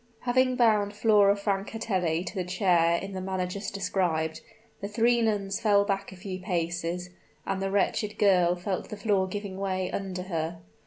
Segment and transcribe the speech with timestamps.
[0.21, 4.41] Having bound Flora Francatelli to the chair in the manner just described,
[4.79, 7.11] the three nuns fell back a few paces,
[7.45, 10.61] and the wretched girl felt the floor giving way under her.